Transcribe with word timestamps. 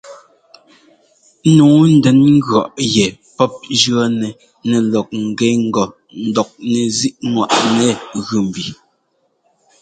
Nǔu 1.55 1.75
ndɛn 1.95 2.19
ŋgʉ̈ɔ́ 2.37 2.63
yɛ 2.95 3.05
pɔ́p 3.35 3.53
jʉɔ́nɛ 3.79 4.27
nɛlɔk 4.69 5.07
ŋ́gɛ 5.23 5.47
ŋgɔ 5.65 5.83
ńdɔk 6.27 6.49
nɛzíꞌŋwaꞌnɛ 6.71 7.87
gʉ 8.25 8.35
mbi. 8.47 8.65